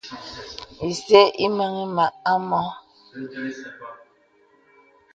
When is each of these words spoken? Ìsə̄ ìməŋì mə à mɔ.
Ìsə̄ 0.89 1.23
ìməŋì 1.45 1.83
mə 1.95 2.05
à 2.31 2.33
mɔ. 2.49 2.61